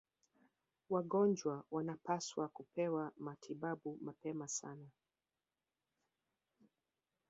[0.89, 4.89] Wagonjwa wanapaswa kupewa matibabu mapema sana